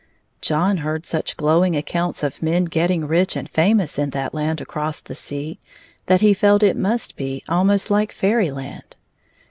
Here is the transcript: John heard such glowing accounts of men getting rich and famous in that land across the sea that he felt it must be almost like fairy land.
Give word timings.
John 0.41 0.77
heard 0.77 1.05
such 1.05 1.37
glowing 1.37 1.75
accounts 1.77 2.23
of 2.23 2.41
men 2.41 2.65
getting 2.65 3.05
rich 3.07 3.35
and 3.35 3.47
famous 3.47 3.99
in 3.99 4.09
that 4.09 4.33
land 4.33 4.59
across 4.59 4.99
the 4.99 5.13
sea 5.13 5.59
that 6.07 6.21
he 6.21 6.33
felt 6.33 6.63
it 6.63 6.75
must 6.75 7.15
be 7.15 7.43
almost 7.47 7.91
like 7.91 8.11
fairy 8.11 8.49
land. 8.49 8.95